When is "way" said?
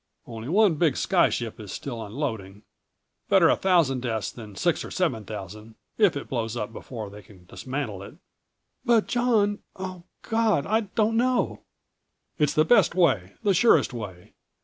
12.95-13.33, 13.93-14.33